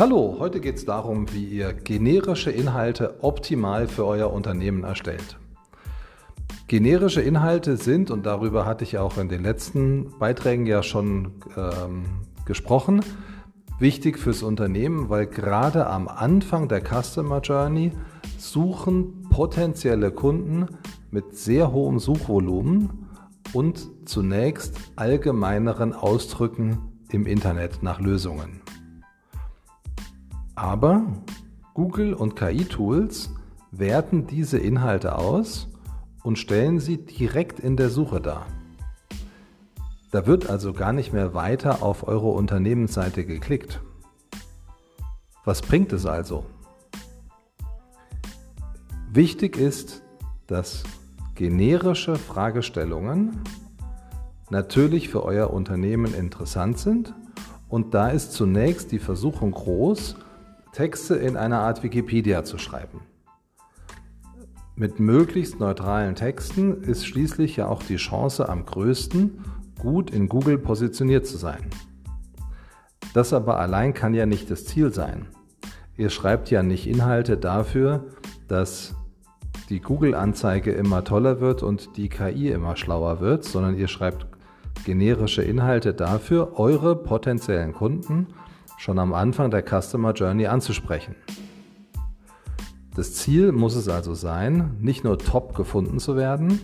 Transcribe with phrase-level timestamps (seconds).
[0.00, 5.36] Hallo, heute geht es darum, wie ihr generische Inhalte optimal für euer Unternehmen erstellt.
[6.68, 12.04] Generische Inhalte sind, und darüber hatte ich auch in den letzten Beiträgen ja schon ähm,
[12.46, 13.02] gesprochen,
[13.78, 17.92] wichtig fürs Unternehmen, weil gerade am Anfang der Customer Journey
[18.38, 20.78] suchen potenzielle Kunden
[21.10, 23.06] mit sehr hohem Suchvolumen
[23.52, 26.78] und zunächst allgemeineren Ausdrücken
[27.10, 28.62] im Internet nach Lösungen.
[30.60, 31.06] Aber
[31.72, 33.30] Google und KI-Tools
[33.70, 35.68] werten diese Inhalte aus
[36.22, 38.44] und stellen sie direkt in der Suche dar.
[40.10, 43.80] Da wird also gar nicht mehr weiter auf eure Unternehmensseite geklickt.
[45.46, 46.44] Was bringt es also?
[49.10, 50.02] Wichtig ist,
[50.46, 50.82] dass
[51.36, 53.40] generische Fragestellungen
[54.50, 57.14] natürlich für euer Unternehmen interessant sind
[57.70, 60.16] und da ist zunächst die Versuchung groß,
[60.72, 63.00] Texte in einer Art Wikipedia zu schreiben.
[64.76, 69.44] Mit möglichst neutralen Texten ist schließlich ja auch die Chance am größten,
[69.78, 71.66] gut in Google positioniert zu sein.
[73.12, 75.26] Das aber allein kann ja nicht das Ziel sein.
[75.96, 78.04] Ihr schreibt ja nicht Inhalte dafür,
[78.46, 78.94] dass
[79.68, 84.26] die Google-Anzeige immer toller wird und die KI immer schlauer wird, sondern ihr schreibt
[84.84, 88.28] generische Inhalte dafür, eure potenziellen Kunden
[88.80, 91.14] schon am Anfang der Customer Journey anzusprechen.
[92.94, 96.60] Das Ziel muss es also sein, nicht nur top gefunden zu werden,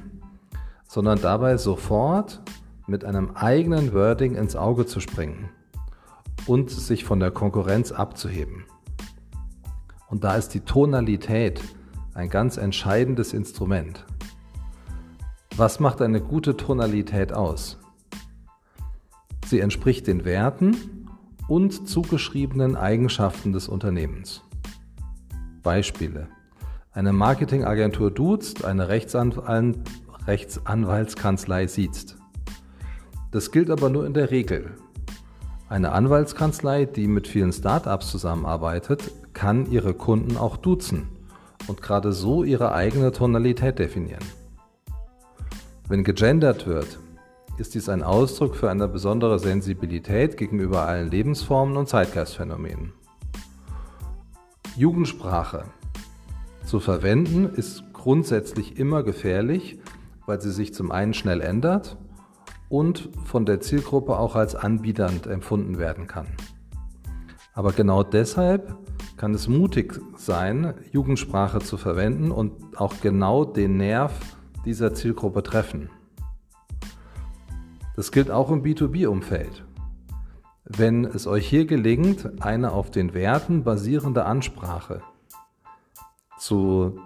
[0.89, 2.41] sondern dabei sofort
[2.87, 5.51] mit einem eigenen Wording ins Auge zu springen
[6.47, 8.65] und sich von der Konkurrenz abzuheben.
[10.09, 11.61] Und da ist die Tonalität
[12.15, 14.07] ein ganz entscheidendes Instrument.
[15.55, 17.79] Was macht eine gute Tonalität aus?
[19.45, 20.96] Sie entspricht den Werten
[21.49, 24.43] und zugeschriebenen Eigenschaften des Unternehmens.
[25.63, 26.29] Beispiele.
[26.93, 29.79] Eine Marketingagentur duzt, eine Rechtsanwalt,
[30.27, 32.17] Rechtsanwaltskanzlei siezt.
[33.31, 34.73] Das gilt aber nur in der Regel.
[35.69, 41.09] Eine Anwaltskanzlei, die mit vielen Startups zusammenarbeitet, kann ihre Kunden auch duzen
[41.67, 44.25] und gerade so ihre eigene Tonalität definieren.
[45.89, 46.99] Wenn gegendert wird,
[47.59, 52.93] ist dies ein Ausdruck für eine besondere Sensibilität gegenüber allen Lebensformen und Zeitgeistphänomenen.
[54.77, 55.65] Jugendsprache
[56.65, 59.79] zu verwenden ist grundsätzlich immer gefährlich,
[60.27, 61.97] weil sie sich zum einen schnell ändert
[62.69, 66.27] und von der Zielgruppe auch als anbiedernd empfunden werden kann.
[67.55, 68.77] Aber genau deshalb
[69.17, 74.13] kann es mutig sein, Jugendsprache zu verwenden und auch genau den Nerv
[74.67, 75.89] dieser Zielgruppe treffen.
[77.97, 79.65] Das gilt auch im B2B-Umfeld.
[80.65, 85.01] Wenn es euch hier gelingt, eine auf den Werten basierende Ansprache
[86.39, 86.99] zu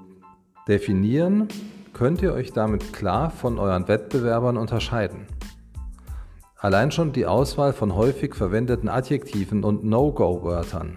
[0.66, 1.46] definieren,
[1.92, 5.26] könnt ihr euch damit klar von euren Wettbewerbern unterscheiden.
[6.56, 10.96] Allein schon die Auswahl von häufig verwendeten Adjektiven und No-Go-Wörtern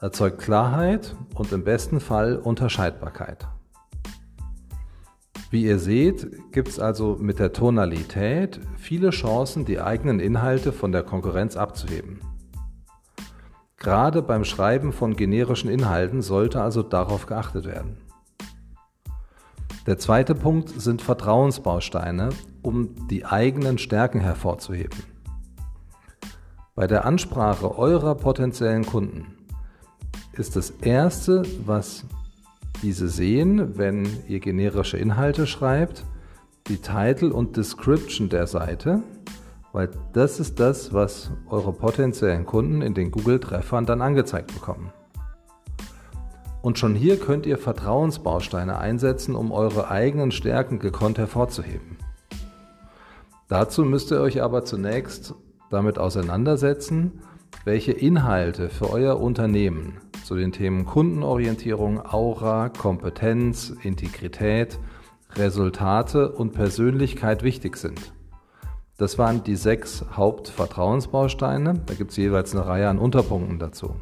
[0.00, 3.46] erzeugt Klarheit und im besten Fall Unterscheidbarkeit.
[5.50, 10.92] Wie ihr seht, gibt es also mit der Tonalität viele Chancen, die eigenen Inhalte von
[10.92, 12.20] der Konkurrenz abzuheben.
[13.76, 17.96] Gerade beim Schreiben von generischen Inhalten sollte also darauf geachtet werden.
[19.86, 22.28] Der zweite Punkt sind Vertrauensbausteine,
[22.62, 25.02] um die eigenen Stärken hervorzuheben.
[26.76, 29.26] Bei der Ansprache eurer potenziellen Kunden
[30.32, 32.04] ist das Erste, was
[32.82, 36.04] diese sehen, wenn ihr generische Inhalte schreibt,
[36.68, 39.02] die Title und Description der Seite,
[39.72, 44.92] weil das ist das, was eure potenziellen Kunden in den Google-Treffern dann angezeigt bekommen.
[46.62, 51.96] Und schon hier könnt ihr Vertrauensbausteine einsetzen, um eure eigenen Stärken gekonnt hervorzuheben.
[53.48, 55.34] Dazu müsst ihr euch aber zunächst
[55.70, 57.22] damit auseinandersetzen,
[57.64, 64.78] welche Inhalte für euer Unternehmen zu den Themen Kundenorientierung, Aura, Kompetenz, Integrität,
[65.36, 68.12] Resultate und Persönlichkeit wichtig sind.
[68.96, 71.80] Das waren die sechs Hauptvertrauensbausteine.
[71.86, 73.96] Da gibt es jeweils eine Reihe an Unterpunkten dazu.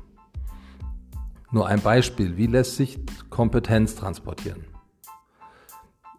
[1.51, 2.99] Nur ein Beispiel, wie lässt sich
[3.31, 4.65] Kompetenz transportieren?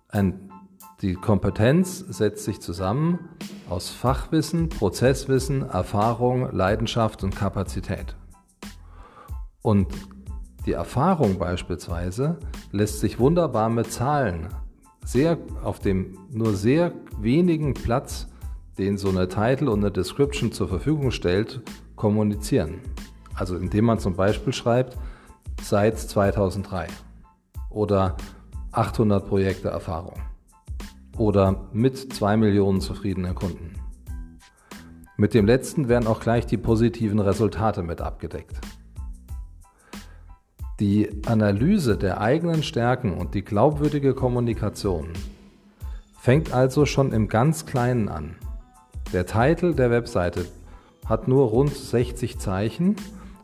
[0.07, 0.49] Ein,
[1.01, 3.29] die Kompetenz setzt sich zusammen
[3.69, 8.17] aus Fachwissen, Prozesswissen, Erfahrung, Leidenschaft und Kapazität.
[9.61, 9.87] Und
[10.65, 12.37] die Erfahrung beispielsweise
[12.71, 14.49] lässt sich wunderbar mit Zahlen
[15.05, 18.27] sehr auf dem nur sehr wenigen Platz,
[18.77, 21.61] den so eine Title und eine Description zur Verfügung stellt,
[21.95, 22.81] kommunizieren.
[23.33, 24.97] Also indem man zum Beispiel schreibt,
[25.61, 26.87] seit 2003
[27.69, 28.17] oder
[28.71, 30.19] 800 Projekte Erfahrung
[31.19, 33.73] oder mit 2 Millionen zufriedenen Kunden.
[35.17, 38.57] Mit dem letzten werden auch gleich die positiven Resultate mit abgedeckt.
[40.79, 45.09] Die Analyse der eigenen Stärken und die glaubwürdige Kommunikation
[46.17, 48.35] fängt also schon im ganz Kleinen an.
[49.11, 50.45] Der Titel der Webseite
[51.05, 52.95] hat nur rund 60 Zeichen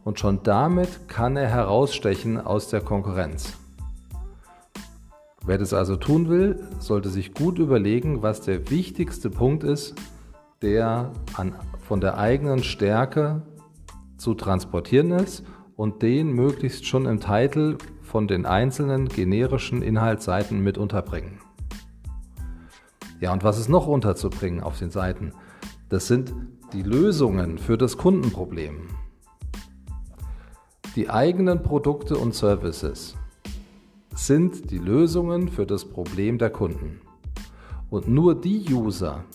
[0.06, 3.58] und schon damit kann er herausstechen aus der Konkurrenz.
[5.46, 9.94] Wer das also tun will, sollte sich gut überlegen, was der wichtigste Punkt ist,
[10.64, 11.56] der an,
[11.88, 13.44] von der eigenen Stärke
[14.18, 15.46] zu transportieren ist
[15.76, 21.38] und den möglichst schon im Titel von den einzelnen generischen Inhaltsseiten mit unterbringen.
[23.20, 25.32] Ja, und was ist noch unterzubringen auf den Seiten?
[25.90, 26.34] Das sind
[26.74, 28.88] die Lösungen für das Kundenproblem.
[30.96, 33.16] Die eigenen Produkte und Services
[34.16, 37.02] sind die Lösungen für das Problem der Kunden.
[37.90, 39.26] Und nur die User,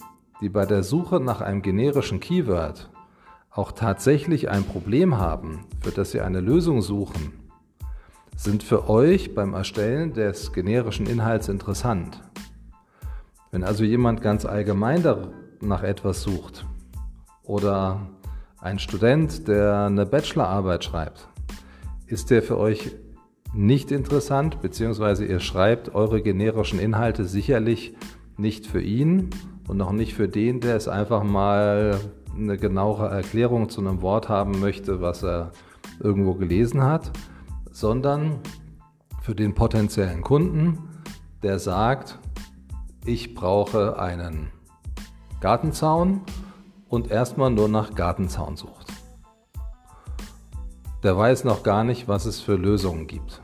[0.41, 2.91] die bei der Suche nach einem generischen Keyword
[3.51, 7.33] auch tatsächlich ein Problem haben, für das Sie eine Lösung suchen,
[8.37, 12.23] sind für euch beim Erstellen des generischen Inhalts interessant.
[13.51, 15.05] Wenn also jemand ganz allgemein
[15.61, 16.65] nach etwas sucht
[17.43, 18.01] oder
[18.61, 21.29] ein Student, der eine Bachelorarbeit schreibt,
[22.07, 22.93] ist der für euch
[23.53, 27.95] nicht interessant, beziehungsweise ihr schreibt eure generischen Inhalte sicherlich
[28.37, 29.31] nicht für ihn
[29.69, 31.99] und noch nicht für den, der es einfach mal
[32.35, 35.53] eine genauere Erklärung zu einem Wort haben möchte, was er
[36.01, 37.11] irgendwo gelesen hat,
[37.71, 38.39] sondern
[39.23, 40.79] für den potenziellen Kunden,
[41.43, 42.19] der sagt,
[43.05, 44.51] ich brauche einen
[45.41, 46.23] Gartenzaun
[46.89, 48.90] und erstmal nur nach Gartenzaun sucht.
[51.03, 53.41] Der weiß noch gar nicht, was es für Lösungen gibt.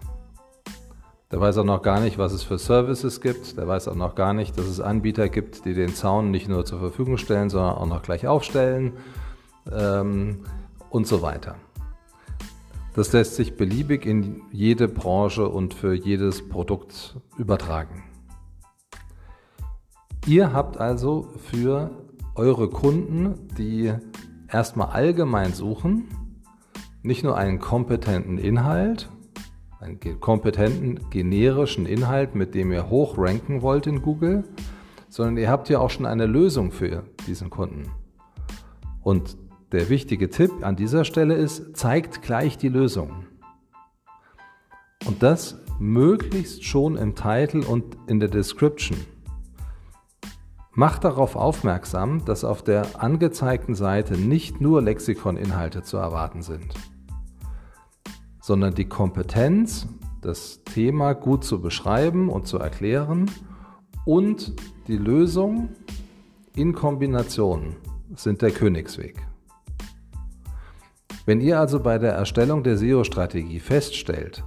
[1.32, 3.56] Der weiß auch noch gar nicht, was es für Services gibt.
[3.56, 6.67] Der weiß auch noch gar nicht, dass es Anbieter gibt, die den Zaun nicht nur
[6.67, 8.93] zur Verfügung stellen, sondern auch noch gleich aufstellen
[9.73, 10.44] ähm,
[10.91, 11.56] und so weiter.
[12.94, 18.05] Das lässt sich beliebig in jede Branche und für jedes Produkt übertragen.
[20.26, 21.91] Ihr habt also für
[22.35, 23.94] eure Kunden, die
[24.49, 26.09] erstmal allgemein suchen,
[27.06, 29.08] nicht nur einen kompetenten Inhalt,
[29.81, 34.44] einen kompetenten generischen Inhalt, mit dem ihr hoch ranken wollt in Google,
[35.08, 37.85] sondern ihr habt ja auch schon eine Lösung für diesen Kunden.
[39.03, 39.37] Und
[39.70, 43.26] der wichtige Tipp an dieser Stelle ist, zeigt gleich die Lösung.
[45.06, 48.99] Und das möglichst schon im Titel und in der Description.
[50.73, 56.75] Macht darauf aufmerksam, dass auf der angezeigten Seite nicht nur Lexikoninhalte zu erwarten sind
[58.47, 59.89] sondern die Kompetenz,
[60.23, 63.29] das Thema gut zu beschreiben und zu erklären
[64.05, 64.55] und
[64.87, 65.71] die Lösung
[66.55, 67.75] in Kombination
[68.15, 69.17] sind der Königsweg.
[71.25, 74.45] Wenn ihr also bei der Erstellung der SEO-Strategie feststellt,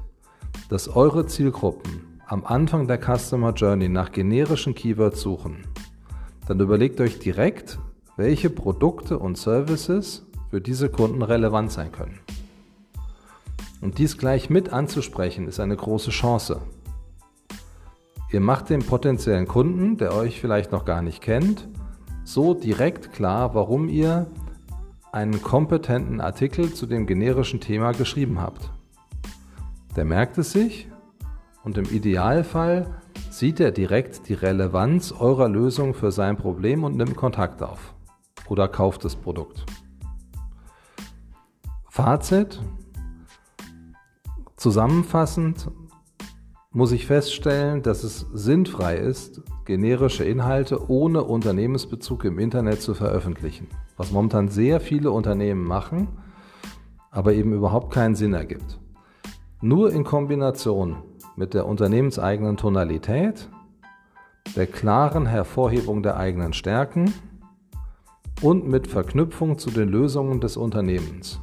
[0.69, 5.65] dass eure Zielgruppen am Anfang der Customer Journey nach generischen Keywords suchen,
[6.47, 7.79] dann überlegt euch direkt,
[8.15, 12.21] welche Produkte und Services für diese Kunden relevant sein können.
[13.81, 16.61] Und dies gleich mit anzusprechen, ist eine große Chance.
[18.31, 21.67] Ihr macht dem potenziellen Kunden, der euch vielleicht noch gar nicht kennt,
[22.23, 24.27] so direkt klar, warum ihr
[25.11, 28.69] einen kompetenten Artikel zu dem generischen Thema geschrieben habt.
[29.95, 30.87] Der merkt es sich
[31.63, 37.15] und im Idealfall sieht er direkt die Relevanz eurer Lösung für sein Problem und nimmt
[37.15, 37.95] Kontakt auf
[38.47, 39.65] oder kauft das Produkt.
[41.89, 42.61] Fazit,
[44.59, 45.71] Zusammenfassend
[46.71, 53.67] muss ich feststellen, dass es sinnfrei ist, generische Inhalte ohne Unternehmensbezug im Internet zu veröffentlichen,
[53.95, 56.09] was momentan sehr viele Unternehmen machen,
[57.09, 58.81] aber eben überhaupt keinen Sinn ergibt.
[59.61, 60.97] Nur in Kombination
[61.37, 63.47] mit der unternehmenseigenen Tonalität,
[64.57, 67.13] der klaren Hervorhebung der eigenen Stärken
[68.41, 71.39] und mit Verknüpfung zu den Lösungen des Unternehmens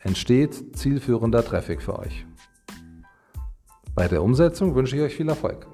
[0.00, 2.27] entsteht zielführender Traffic für euch.
[3.98, 5.66] Bei der Umsetzung wünsche ich euch viel Erfolg.